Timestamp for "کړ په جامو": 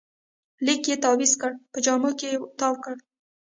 1.41-2.11